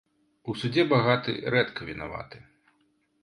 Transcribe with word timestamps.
У 0.51 0.53
судзе 0.61 0.85
багаты 0.93 1.35
рэдка 1.55 1.81
вінаваты 1.89 2.37